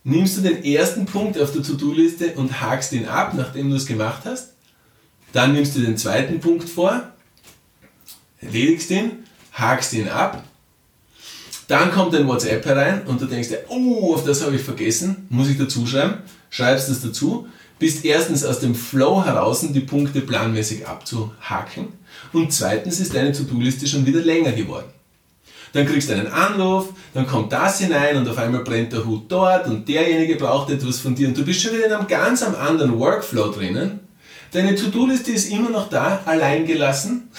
Nimmst 0.04 0.38
du 0.38 0.42
den 0.42 0.64
ersten 0.64 1.06
Punkt 1.06 1.40
auf 1.40 1.52
der 1.54 1.64
To-Do-Liste 1.64 2.34
und 2.36 2.62
hakst 2.62 2.92
ihn 2.94 3.06
ab, 3.06 3.34
nachdem 3.36 3.70
du 3.70 3.76
es 3.76 3.86
gemacht 3.86 4.24
hast. 4.26 4.54
Dann 5.34 5.54
nimmst 5.54 5.76
du 5.76 5.80
den 5.80 5.98
zweiten 5.98 6.40
Punkt 6.40 6.68
vor, 6.68 7.04
erledigst 8.40 8.90
ihn, 8.92 9.24
hakst 9.54 9.94
ihn 9.94 10.10
ab. 10.10 10.44
Dann 11.68 11.92
kommt 11.92 12.14
ein 12.16 12.28
WhatsApp 12.28 12.66
herein 12.66 13.04
und 13.04 13.22
du 13.22 13.26
denkst 13.26 13.48
dir, 13.48 13.64
oh, 13.70 14.14
auf 14.14 14.26
das 14.26 14.44
habe 14.44 14.56
ich 14.56 14.62
vergessen, 14.62 15.28
muss 15.30 15.48
ich 15.48 15.58
dazu 15.58 15.88
schreiben, 15.88 16.18
schreibst 16.50 16.90
es 16.90 17.02
dazu. 17.02 17.48
bist 17.80 18.04
erstens 18.04 18.44
aus 18.44 18.60
dem 18.60 18.76
Flow 18.76 19.24
heraus, 19.24 19.62
die 19.62 19.80
Punkte 19.80 20.22
planmäßig 20.22 20.88
abzuhaken 20.88 21.88
und 22.34 22.52
zweitens 22.52 23.00
ist 23.00 23.16
deine 23.16 23.32
To-Do-Liste 23.32 23.88
schon 23.88 24.06
wieder 24.06 24.20
länger 24.20 24.52
geworden. 24.52 24.90
Dann 25.74 25.86
kriegst 25.86 26.10
du 26.10 26.14
einen 26.14 26.28
Anruf, 26.28 26.90
dann 27.14 27.26
kommt 27.26 27.54
das 27.54 27.80
hinein 27.80 28.18
und 28.18 28.28
auf 28.28 28.38
einmal 28.38 28.64
brennt 28.64 28.92
der 28.92 29.06
Hut 29.06 29.32
dort 29.32 29.68
und 29.68 29.88
derjenige 29.88 30.36
braucht 30.36 30.70
etwas 30.70 31.00
von 31.00 31.16
dir 31.16 31.30
und 31.30 31.38
du 31.38 31.46
bist 31.46 31.62
schon 31.62 31.74
wieder 31.74 31.86
in 31.86 31.94
einem 31.94 32.08
ganz 32.08 32.44
anderen 32.44 33.00
Workflow 33.00 33.52
drinnen. 33.52 34.02
Deine 34.52 34.76
To-Do-Liste 34.76 35.32
ist 35.32 35.50
immer 35.50 35.70
noch 35.70 35.90
da, 35.90 36.22
allein 36.26 36.66
gelassen, 36.66 37.30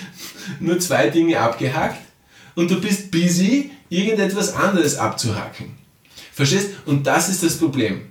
nur 0.60 0.80
zwei 0.80 1.10
Dinge 1.10 1.38
abgehakt 1.38 2.00
und 2.56 2.70
du 2.70 2.80
bist 2.80 3.12
busy, 3.12 3.70
irgendetwas 3.88 4.54
anderes 4.54 4.96
abzuhaken. 4.96 5.76
Verstehst? 6.32 6.70
Und 6.86 7.06
das 7.06 7.28
ist 7.28 7.42
das 7.42 7.56
Problem. 7.56 8.02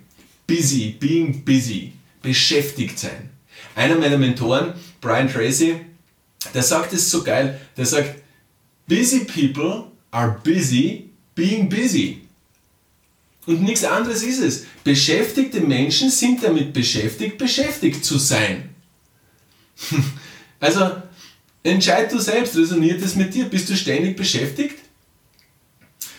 Busy, 0.48 0.96
being 1.00 1.44
busy, 1.44 1.94
beschäftigt 2.22 2.98
sein. 2.98 3.30
Einer 3.76 3.96
meiner 3.96 4.18
Mentoren, 4.18 4.74
Brian 5.02 5.32
Tracy, 5.32 5.82
der 6.54 6.64
sagt 6.64 6.94
es 6.94 7.12
so 7.12 7.24
geil, 7.24 7.60
der 7.76 7.86
sagt, 7.86 8.16
busy 8.88 9.26
people 9.26 9.92
are 10.12 10.40
busy 10.44 11.10
being 11.36 11.70
busy. 11.70 12.22
Und 13.46 13.62
nichts 13.62 13.84
anderes 13.84 14.24
ist 14.24 14.40
es. 14.40 14.66
Beschäftigte 14.84 15.62
Menschen 15.62 16.10
sind 16.10 16.44
damit 16.44 16.74
beschäftigt, 16.74 17.38
beschäftigt 17.38 18.04
zu 18.04 18.18
sein. 18.18 18.70
Also 20.58 20.90
entscheid 21.64 22.12
du 22.12 22.18
selbst, 22.18 22.56
resoniert 22.56 23.02
es 23.02 23.16
mit 23.16 23.36
dir? 23.36 23.46
Bist 23.46 23.70
du 23.70 23.76
ständig 23.76 24.16
beschäftigt? 24.16 24.80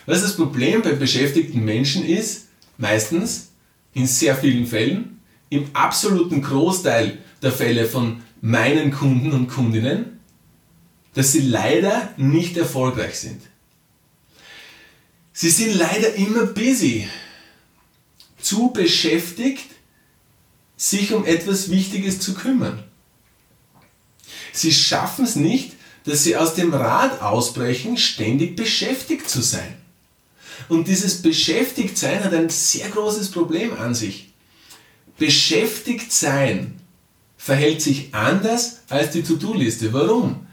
Was 0.04 0.22
das 0.22 0.36
Problem 0.36 0.82
bei 0.82 0.92
beschäftigten 0.92 1.64
Menschen 1.64 2.04
ist, 2.04 2.48
meistens, 2.76 3.50
in 3.94 4.06
sehr 4.06 4.36
vielen 4.36 4.66
Fällen, 4.66 5.20
im 5.48 5.64
absoluten 5.72 6.42
Großteil 6.42 7.18
der 7.42 7.50
Fälle 7.50 7.86
von 7.86 8.22
meinen 8.40 8.92
Kunden 8.92 9.32
und 9.32 9.48
Kundinnen, 9.48 10.15
dass 11.16 11.32
sie 11.32 11.40
leider 11.40 12.12
nicht 12.18 12.58
erfolgreich 12.58 13.18
sind. 13.18 13.40
Sie 15.32 15.48
sind 15.48 15.74
leider 15.74 16.14
immer 16.14 16.44
busy, 16.44 17.08
zu 18.38 18.68
beschäftigt, 18.68 19.64
sich 20.76 21.14
um 21.14 21.24
etwas 21.24 21.70
Wichtiges 21.70 22.20
zu 22.20 22.34
kümmern. 22.34 22.84
Sie 24.52 24.74
schaffen 24.74 25.24
es 25.24 25.36
nicht, 25.36 25.72
dass 26.04 26.22
sie 26.22 26.36
aus 26.36 26.54
dem 26.54 26.74
Rad 26.74 27.22
ausbrechen, 27.22 27.96
ständig 27.96 28.54
beschäftigt 28.54 29.28
zu 29.28 29.40
sein. 29.40 29.74
Und 30.68 30.86
dieses 30.86 31.22
Beschäftigtsein 31.22 32.22
hat 32.22 32.34
ein 32.34 32.50
sehr 32.50 32.90
großes 32.90 33.30
Problem 33.30 33.72
an 33.72 33.94
sich. 33.94 34.34
Beschäftigt 35.16 36.12
sein 36.12 36.78
verhält 37.38 37.80
sich 37.80 38.14
anders 38.14 38.80
als 38.90 39.12
die 39.12 39.22
To-Do-Liste. 39.22 39.94
Warum? 39.94 40.45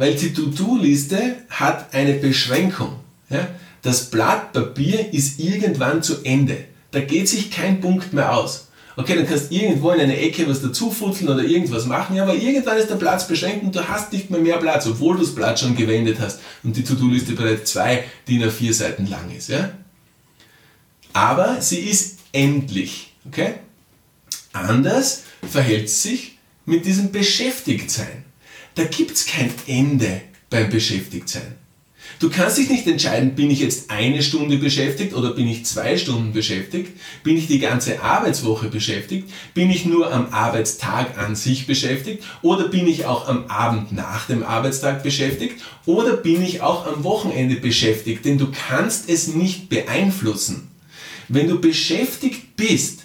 Weil 0.00 0.14
die 0.14 0.32
To-Do-Liste 0.32 1.36
hat 1.50 1.92
eine 1.92 2.14
Beschränkung. 2.14 3.00
Ja? 3.28 3.48
Das 3.82 4.08
Blatt 4.08 4.54
Papier 4.54 5.12
ist 5.12 5.38
irgendwann 5.38 6.02
zu 6.02 6.24
Ende. 6.24 6.56
Da 6.90 7.00
geht 7.00 7.28
sich 7.28 7.50
kein 7.50 7.82
Punkt 7.82 8.14
mehr 8.14 8.34
aus. 8.34 8.68
Okay, 8.96 9.14
dann 9.14 9.28
kannst 9.28 9.50
du 9.50 9.56
irgendwo 9.56 9.90
in 9.90 10.00
eine 10.00 10.16
Ecke 10.16 10.48
was 10.48 10.62
dazufutzeln 10.62 11.28
oder 11.28 11.44
irgendwas 11.44 11.84
machen, 11.84 12.16
ja, 12.16 12.22
aber 12.22 12.34
irgendwann 12.34 12.78
ist 12.78 12.88
der 12.88 12.94
Platz 12.94 13.28
beschränkt 13.28 13.62
und 13.62 13.76
du 13.76 13.86
hast 13.86 14.10
nicht 14.14 14.30
mehr 14.30 14.40
mehr 14.40 14.56
Platz, 14.56 14.86
obwohl 14.86 15.16
du 15.16 15.22
das 15.22 15.34
Blatt 15.34 15.60
schon 15.60 15.76
gewendet 15.76 16.16
hast 16.18 16.40
und 16.62 16.74
die 16.74 16.82
To-Do-Liste 16.82 17.34
bereits 17.34 17.72
zwei 17.72 18.04
DIN 18.26 18.42
A4 18.42 18.72
Seiten 18.72 19.06
lang 19.06 19.30
ist. 19.36 19.50
Ja? 19.50 19.70
Aber 21.12 21.60
sie 21.60 21.80
ist 21.80 22.20
endlich. 22.32 23.12
Okay? 23.26 23.56
Anders 24.54 25.24
verhält 25.46 25.88
es 25.88 26.02
sich 26.02 26.38
mit 26.64 26.86
diesem 26.86 27.12
Beschäftigtsein. 27.12 28.29
Da 28.80 28.86
gibt 28.86 29.10
es 29.10 29.26
kein 29.26 29.52
Ende 29.66 30.22
beim 30.48 30.70
Beschäftigtsein. 30.70 31.54
Du 32.18 32.30
kannst 32.30 32.56
dich 32.56 32.70
nicht 32.70 32.86
entscheiden, 32.86 33.34
bin 33.34 33.50
ich 33.50 33.60
jetzt 33.60 33.90
eine 33.90 34.22
Stunde 34.22 34.56
beschäftigt 34.56 35.12
oder 35.12 35.32
bin 35.32 35.46
ich 35.46 35.66
zwei 35.66 35.98
Stunden 35.98 36.32
beschäftigt? 36.32 36.98
Bin 37.22 37.36
ich 37.36 37.46
die 37.46 37.58
ganze 37.58 38.02
Arbeitswoche 38.02 38.68
beschäftigt? 38.68 39.28
Bin 39.52 39.70
ich 39.70 39.84
nur 39.84 40.10
am 40.10 40.32
Arbeitstag 40.32 41.18
an 41.18 41.36
sich 41.36 41.66
beschäftigt? 41.66 42.24
Oder 42.40 42.68
bin 42.68 42.88
ich 42.88 43.04
auch 43.04 43.28
am 43.28 43.48
Abend 43.48 43.92
nach 43.92 44.26
dem 44.28 44.42
Arbeitstag 44.42 45.02
beschäftigt? 45.02 45.60
Oder 45.84 46.16
bin 46.16 46.42
ich 46.42 46.62
auch 46.62 46.86
am 46.86 47.04
Wochenende 47.04 47.56
beschäftigt? 47.56 48.24
Denn 48.24 48.38
du 48.38 48.50
kannst 48.50 49.10
es 49.10 49.28
nicht 49.28 49.68
beeinflussen. 49.68 50.70
Wenn 51.28 51.48
du 51.48 51.60
beschäftigt 51.60 52.56
bist, 52.56 53.00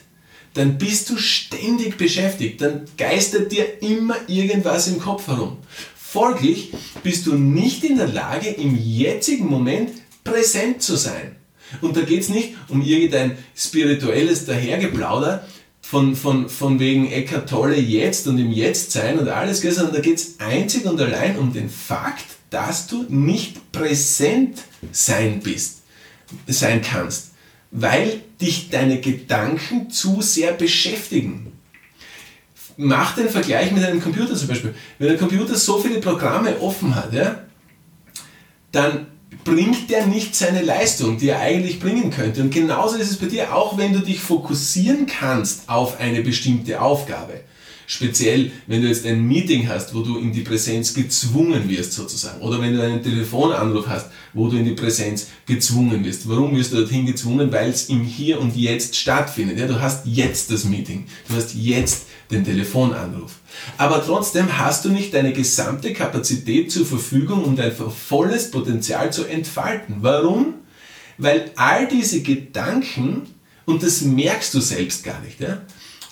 dann 0.55 0.77
bist 0.77 1.09
du 1.09 1.17
ständig 1.17 1.97
beschäftigt, 1.97 2.61
dann 2.61 2.85
geistert 2.97 3.51
dir 3.51 3.81
immer 3.81 4.15
irgendwas 4.27 4.87
im 4.87 4.99
Kopf 4.99 5.27
herum. 5.27 5.57
Folglich 5.95 6.71
bist 7.03 7.27
du 7.27 7.35
nicht 7.35 7.83
in 7.83 7.97
der 7.97 8.07
Lage, 8.07 8.49
im 8.49 8.77
jetzigen 8.81 9.47
Moment 9.47 9.91
präsent 10.23 10.81
zu 10.81 10.95
sein. 10.95 11.35
Und 11.81 11.97
da 11.97 12.01
geht 12.01 12.21
es 12.21 12.29
nicht 12.29 12.53
um 12.69 12.81
irgendein 12.81 13.37
spirituelles 13.55 14.45
Dahergeplauder 14.45 15.45
von, 15.81 16.15
von, 16.15 16.47
von 16.47 16.79
wegen 16.79 17.11
Eckart 17.11 17.49
Tolle 17.49 17.77
jetzt 17.77 18.27
und 18.27 18.37
im 18.37 18.51
Jetzt 18.51 18.91
sein 18.91 19.19
und 19.19 19.27
alles, 19.27 19.61
sondern 19.61 19.93
da 19.93 19.99
geht 19.99 20.17
es 20.17 20.39
einzig 20.39 20.85
und 20.85 20.99
allein 21.01 21.37
um 21.37 21.51
den 21.51 21.69
Fakt, 21.69 22.25
dass 22.49 22.87
du 22.87 23.05
nicht 23.09 23.73
präsent 23.73 24.59
sein 24.93 25.41
bist, 25.41 25.81
sein 26.47 26.81
kannst, 26.81 27.31
weil 27.75 28.21
dich 28.41 28.69
deine 28.69 28.99
Gedanken 28.99 29.89
zu 29.89 30.21
sehr 30.21 30.51
beschäftigen 30.53 31.55
mach 32.77 33.15
den 33.15 33.29
Vergleich 33.29 33.71
mit 33.71 33.83
einem 33.83 34.01
Computer 34.01 34.35
zum 34.35 34.47
Beispiel. 34.47 34.73
Wenn 34.99 35.11
ein 35.11 35.17
Computer 35.17 35.55
so 35.55 35.77
viele 35.77 35.99
Programme 35.99 36.59
offen 36.59 36.95
hat, 36.95 37.13
ja, 37.13 37.39
dann 38.71 39.07
bringt 39.43 39.89
der 39.89 40.07
nicht 40.07 40.35
seine 40.35 40.61
Leistung, 40.61 41.17
die 41.17 41.29
er 41.29 41.39
eigentlich 41.39 41.79
bringen 41.79 42.09
könnte. 42.09 42.41
Und 42.41 42.51
genauso 42.53 42.97
ist 42.97 43.11
es 43.11 43.17
bei 43.17 43.27
dir, 43.27 43.55
auch 43.55 43.77
wenn 43.77 43.93
du 43.93 43.99
dich 43.99 44.19
fokussieren 44.19 45.05
kannst 45.05 45.69
auf 45.69 45.99
eine 45.99 46.21
bestimmte 46.21 46.81
Aufgabe. 46.81 47.41
Speziell, 47.87 48.51
wenn 48.67 48.81
du 48.81 48.87
jetzt 48.87 49.05
ein 49.05 49.27
Meeting 49.27 49.67
hast, 49.67 49.93
wo 49.93 50.01
du 50.01 50.17
in 50.17 50.31
die 50.31 50.41
Präsenz 50.41 50.93
gezwungen 50.93 51.69
wirst 51.69 51.93
sozusagen. 51.93 52.41
Oder 52.41 52.59
wenn 52.61 52.75
du 52.75 52.81
einen 52.81 53.03
Telefonanruf 53.03 53.87
hast, 53.87 54.07
wo 54.33 54.47
du 54.47 54.57
in 54.57 54.65
die 54.65 54.71
Präsenz 54.71 55.27
gezwungen 55.45 56.03
wirst. 56.03 56.27
Warum 56.27 56.55
wirst 56.55 56.73
du 56.73 56.77
dorthin 56.77 57.05
gezwungen? 57.05 57.51
Weil 57.51 57.69
es 57.69 57.89
im 57.89 58.03
Hier 58.03 58.39
und 58.39 58.55
Jetzt 58.55 58.95
stattfindet. 58.95 59.59
Ja, 59.59 59.67
du 59.67 59.79
hast 59.79 60.05
jetzt 60.05 60.51
das 60.51 60.65
Meeting. 60.65 61.05
Du 61.29 61.35
hast 61.35 61.53
jetzt 61.53 62.07
den 62.31 62.43
Telefonanruf. 62.43 63.33
Aber 63.77 64.03
trotzdem 64.03 64.57
hast 64.57 64.85
du 64.85 64.89
nicht 64.89 65.13
deine 65.13 65.31
gesamte 65.31 65.93
Kapazität 65.93 66.71
zur 66.71 66.85
Verfügung, 66.85 67.43
um 67.43 67.55
dein 67.55 67.71
volles 67.71 68.51
Potenzial 68.51 69.13
zu 69.13 69.25
entfalten. 69.25 69.97
Warum? 70.01 70.55
Weil 71.17 71.51
all 71.55 71.87
diese 71.87 72.21
Gedanken, 72.21 73.23
und 73.65 73.83
das 73.83 74.01
merkst 74.01 74.53
du 74.53 74.59
selbst 74.59 75.03
gar 75.03 75.21
nicht, 75.21 75.39
ja? 75.39 75.61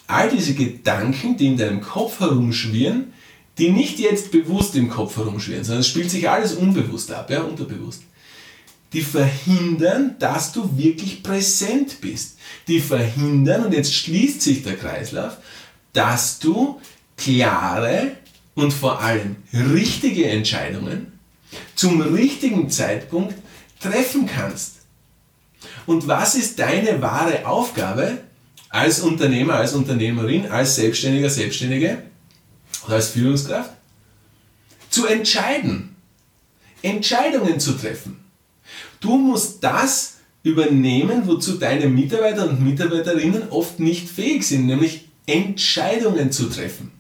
All 0.08 0.30
diese 0.30 0.54
Gedanken, 0.54 1.38
die 1.38 1.48
in 1.48 1.58
deinem 1.58 1.82
Kopf 1.82 2.20
herumschwirren, 2.20 3.14
die 3.58 3.70
nicht 3.70 4.00
jetzt 4.00 4.32
bewusst 4.32 4.76
im 4.76 4.90
Kopf 4.90 5.18
herumschwirren, 5.18 5.64
sondern 5.64 5.82
es 5.82 5.88
spielt 5.88 6.10
sich 6.10 6.30
alles 6.30 6.54
unbewusst 6.54 7.12
ab, 7.12 7.30
ja, 7.30 7.42
unterbewusst. 7.42 8.04
Die 8.94 9.02
verhindern, 9.02 10.16
dass 10.20 10.52
du 10.52 10.78
wirklich 10.78 11.24
präsent 11.24 12.02
bist. 12.02 12.38
Die 12.68 12.80
verhindern, 12.80 13.66
und 13.66 13.74
jetzt 13.74 13.94
schließt 13.94 14.42
sich 14.42 14.64
der 14.64 14.76
Kreislauf, 14.76 15.38
dass 15.94 16.40
du 16.40 16.80
klare 17.18 18.12
und 18.56 18.72
vor 18.72 19.02
allem 19.02 19.38
richtige 19.54 20.28
Entscheidungen 20.28 21.14
zum 21.76 22.02
richtigen 22.02 22.70
Zeitpunkt 22.70 23.36
treffen 23.80 24.28
kannst. 24.28 24.78
Und 25.86 26.08
was 26.08 26.36
ist 26.36 26.60
deine 26.60 27.02
wahre 27.02 27.48
Aufgabe 27.48 28.20
als 28.74 29.02
Unternehmer, 29.02 29.54
als 29.54 29.74
Unternehmerin, 29.74 30.48
als 30.50 30.76
Selbstständiger, 30.76 31.30
Selbstständige 31.30 32.02
oder 32.88 32.96
als 32.96 33.10
Führungskraft? 33.10 33.70
Zu 34.90 35.06
entscheiden. 35.06 35.96
Entscheidungen 36.82 37.60
zu 37.60 37.74
treffen. 37.74 38.26
Du 39.00 39.16
musst 39.16 39.64
das 39.64 40.16
übernehmen, 40.42 41.28
wozu 41.28 41.54
deine 41.54 41.88
Mitarbeiter 41.88 42.50
und 42.50 42.62
Mitarbeiterinnen 42.62 43.50
oft 43.52 43.80
nicht 43.80 44.10
fähig 44.10 44.44
sind, 44.44 44.66
nämlich 44.66 45.08
Entscheidungen 45.28 46.32
zu 46.32 46.50
treffen. 46.50 46.92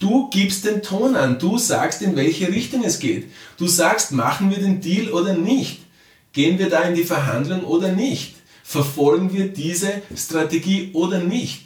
Du 0.00 0.28
gibst 0.30 0.64
den 0.64 0.82
Ton 0.82 1.14
an, 1.14 1.38
du 1.38 1.58
sagst, 1.58 2.02
in 2.02 2.16
welche 2.16 2.48
Richtung 2.48 2.82
es 2.82 2.98
geht. 2.98 3.30
Du 3.56 3.68
sagst, 3.68 4.10
machen 4.10 4.50
wir 4.50 4.58
den 4.58 4.80
Deal 4.80 5.10
oder 5.10 5.34
nicht. 5.34 5.78
Gehen 6.32 6.58
wir 6.58 6.68
da 6.68 6.82
in 6.82 6.96
die 6.96 7.04
Verhandlung 7.04 7.62
oder 7.62 7.92
nicht? 7.92 8.34
Verfolgen 8.68 9.32
wir 9.32 9.48
diese 9.48 10.02
Strategie 10.14 10.90
oder 10.92 11.20
nicht? 11.20 11.62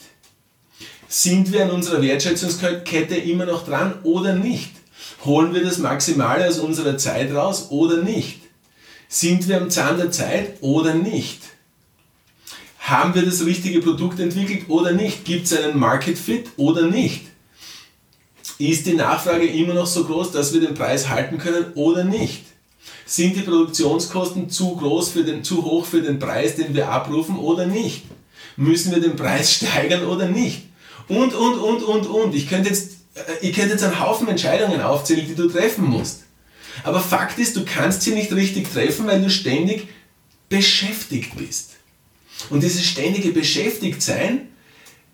Sind 1.09 1.53
wir 1.53 1.65
an 1.65 1.73
unserer 1.73 2.01
Wertschätzungskette 2.01 3.17
immer 3.17 3.45
noch 3.45 3.67
dran 3.67 3.95
oder 4.05 4.37
nicht? 4.37 4.71
Holen 5.25 5.53
wir 5.53 5.65
das 5.65 5.79
Maximale 5.79 6.47
aus 6.47 6.61
unserer 6.61 6.97
Zeit 6.99 7.35
raus 7.35 7.73
oder 7.73 8.05
nicht? 8.05 8.43
Sind 9.09 9.49
wir 9.49 9.61
am 9.61 9.69
Zahn 9.69 9.97
der 9.97 10.13
Zeit 10.13 10.59
oder 10.61 10.95
nicht? 10.95 11.41
Haben 12.79 13.17
wir 13.17 13.23
das 13.23 13.45
richtige 13.45 13.81
Produkt 13.81 14.21
entwickelt 14.21 14.67
oder 14.69 14.93
nicht? 14.93 15.25
Gibt 15.25 15.47
es 15.47 15.59
einen 15.61 15.81
Market 15.81 16.17
Fit 16.17 16.51
oder 16.57 16.83
nicht? 16.83 17.23
Ist 18.59 18.87
die 18.87 18.95
Nachfrage 18.95 19.47
immer 19.47 19.75
noch 19.75 19.89
so 19.89 20.05
groß, 20.05 20.31
dass 20.31 20.55
wir 20.55 20.61
den 20.61 20.75
Preis 20.75 21.09
halten 21.09 21.39
können 21.39 21.73
oder 21.75 22.05
nicht? 22.05 22.52
Sind 23.07 23.37
die 23.37 23.43
Produktionskosten 23.43 24.49
zu 24.49 24.77
groß 24.77 25.11
für 25.11 25.25
den, 25.25 25.45
zu 25.45 25.65
hoch 25.65 25.87
für 25.87 26.03
den 26.03 26.19
Preis, 26.19 26.57
den 26.57 26.75
wir 26.75 26.89
abrufen 26.89 27.39
oder 27.39 27.67
nicht? 27.67 28.05
Müssen 28.57 28.93
wir 28.93 29.01
den 29.01 29.17
Preis 29.17 29.53
steigern 29.57 30.07
oder 30.07 30.29
nicht? 30.29 30.63
Und, 31.09 31.35
und, 31.35 31.59
und, 31.59 31.83
und, 31.83 32.07
und. 32.07 32.35
Ich 32.35 32.49
könnte 32.49 32.71
jetzt, 32.71 32.93
äh, 33.15 33.47
ich 33.47 33.55
könnte 33.55 33.73
jetzt 33.73 33.85
einen 33.85 34.01
Haufen 34.01 34.29
Entscheidungen 34.29 34.81
aufzählen, 34.81 35.27
die 35.27 35.35
du 35.35 35.49
treffen 35.49 35.85
musst. 35.85 36.23
Aber 36.85 37.01
Fakt 37.01 37.39
ist, 37.39 37.57
du 37.57 37.65
kannst 37.65 38.03
sie 38.03 38.13
nicht 38.13 38.33
richtig 38.33 38.73
treffen, 38.73 39.07
weil 39.07 39.21
du 39.21 39.31
ständig 39.31 39.89
beschäftigt 40.49 41.37
bist. 41.37 41.73
Und 42.51 42.63
dieses 42.63 42.85
ständige 42.85 43.31
Beschäftigtsein 43.31 44.49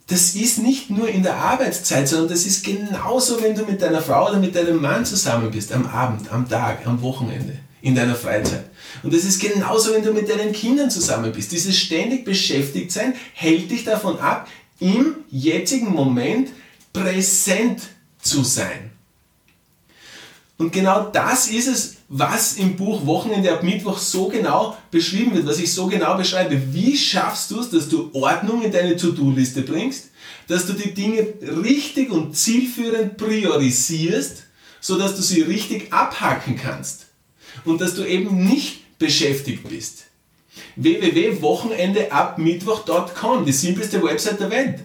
das 0.08 0.34
ist 0.34 0.58
nicht 0.58 0.88
nur 0.88 1.08
in 1.08 1.22
der 1.22 1.36
Arbeitszeit, 1.36 2.08
sondern 2.08 2.28
das 2.28 2.46
ist 2.46 2.64
genauso, 2.64 3.42
wenn 3.42 3.54
du 3.54 3.64
mit 3.64 3.82
deiner 3.82 4.00
Frau 4.00 4.28
oder 4.28 4.38
mit 4.38 4.56
deinem 4.56 4.80
Mann 4.80 5.04
zusammen 5.04 5.50
bist, 5.50 5.70
am 5.70 5.86
Abend, 5.86 6.32
am 6.32 6.48
Tag, 6.48 6.86
am 6.86 7.00
Wochenende, 7.02 7.58
in 7.82 7.94
deiner 7.94 8.14
Freizeit. 8.14 8.64
Und 9.02 9.12
das 9.12 9.24
ist 9.24 9.38
genauso, 9.38 9.92
wenn 9.92 10.02
du 10.02 10.12
mit 10.12 10.30
deinen 10.30 10.52
Kindern 10.52 10.90
zusammen 10.90 11.30
bist. 11.30 11.52
Dieses 11.52 11.76
ständig 11.76 12.24
beschäftigt 12.24 12.90
sein 12.90 13.14
hält 13.34 13.70
dich 13.70 13.84
davon 13.84 14.18
ab, 14.18 14.48
im 14.80 15.16
jetzigen 15.30 15.92
Moment 15.92 16.48
präsent 16.94 17.82
zu 18.18 18.42
sein. 18.42 18.97
Und 20.58 20.72
genau 20.72 21.08
das 21.12 21.48
ist 21.48 21.68
es, 21.68 21.96
was 22.08 22.56
im 22.56 22.76
Buch 22.76 23.06
Wochenende 23.06 23.52
ab 23.52 23.62
Mittwoch 23.62 23.96
so 23.96 24.26
genau 24.26 24.76
beschrieben 24.90 25.32
wird, 25.34 25.46
was 25.46 25.60
ich 25.60 25.72
so 25.72 25.86
genau 25.86 26.16
beschreibe. 26.16 26.74
Wie 26.74 26.96
schaffst 26.96 27.52
du 27.52 27.60
es, 27.60 27.70
dass 27.70 27.88
du 27.88 28.10
Ordnung 28.12 28.62
in 28.62 28.72
deine 28.72 28.96
To-Do-Liste 28.96 29.62
bringst, 29.62 30.06
dass 30.48 30.66
du 30.66 30.72
die 30.72 30.94
Dinge 30.94 31.28
richtig 31.62 32.10
und 32.10 32.36
zielführend 32.36 33.16
priorisierst, 33.16 34.42
sodass 34.80 35.14
du 35.14 35.22
sie 35.22 35.42
richtig 35.42 35.92
abhacken 35.92 36.56
kannst 36.56 37.06
und 37.64 37.80
dass 37.80 37.94
du 37.94 38.04
eben 38.04 38.44
nicht 38.44 38.98
beschäftigt 38.98 39.68
bist. 39.68 40.06
www.wochenendeabmittwoch.com, 40.74 43.44
die 43.44 43.52
simpelste 43.52 44.02
Website 44.02 44.40
der 44.40 44.50
Welt. 44.50 44.80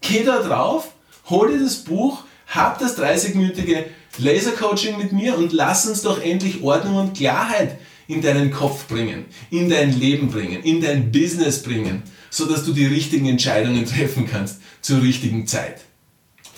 Geh 0.00 0.24
da 0.24 0.42
drauf, 0.42 0.92
hol 1.28 1.52
dir 1.52 1.62
das 1.62 1.76
Buch, 1.76 2.24
hab 2.54 2.78
das 2.78 2.98
30-minütige 2.98 3.84
Laser-Coaching 4.18 4.98
mit 4.98 5.12
mir 5.12 5.38
und 5.38 5.52
lass 5.52 5.86
uns 5.86 6.02
doch 6.02 6.22
endlich 6.22 6.62
Ordnung 6.62 6.96
und 6.96 7.16
Klarheit 7.16 7.78
in 8.06 8.20
deinen 8.20 8.50
Kopf 8.50 8.86
bringen, 8.88 9.24
in 9.50 9.70
dein 9.70 9.98
Leben 9.98 10.30
bringen, 10.30 10.62
in 10.62 10.82
dein 10.82 11.10
Business 11.10 11.62
bringen, 11.62 12.02
sodass 12.28 12.64
du 12.64 12.72
die 12.72 12.86
richtigen 12.86 13.26
Entscheidungen 13.26 13.86
treffen 13.86 14.28
kannst 14.30 14.60
zur 14.82 15.00
richtigen 15.00 15.46
Zeit. 15.46 15.80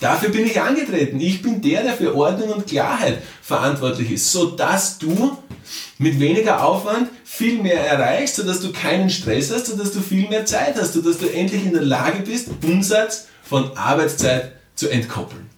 Dafür 0.01 0.31
bin 0.31 0.45
ich 0.45 0.61
angetreten. 0.61 1.21
Ich 1.21 1.43
bin 1.43 1.63
der, 1.63 1.85
der 1.85 1.95
für 1.95 2.17
Ordnung 2.17 2.51
und 2.51 2.67
Klarheit 2.67 3.23
verantwortlich 3.41 4.11
ist, 4.11 4.33
sodass 4.33 4.99
du 4.99 5.39
mit 5.99 6.19
weniger 6.19 6.65
Aufwand 6.65 7.09
viel 7.23 7.63
mehr 7.63 7.87
erreichst, 7.87 8.37
sodass 8.37 8.61
du 8.61 8.73
keinen 8.73 9.11
Stress 9.11 9.53
hast, 9.53 9.67
sodass 9.67 9.93
du 9.93 10.01
viel 10.01 10.29
mehr 10.29 10.45
Zeit 10.45 10.75
hast, 10.77 10.95
sodass 10.95 11.19
du 11.19 11.33
endlich 11.33 11.65
in 11.65 11.73
der 11.73 11.83
Lage 11.83 12.23
bist, 12.23 12.49
Umsatz 12.65 13.29
von 13.45 13.77
Arbeitszeit 13.77 14.57
zu 14.75 14.89
entkoppeln. 14.89 15.54